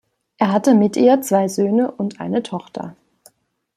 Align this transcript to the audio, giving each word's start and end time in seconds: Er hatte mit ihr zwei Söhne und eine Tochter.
Er 0.39 0.51
hatte 0.51 0.73
mit 0.73 0.97
ihr 0.97 1.21
zwei 1.21 1.47
Söhne 1.47 1.91
und 1.91 2.19
eine 2.19 2.41
Tochter. 2.41 2.95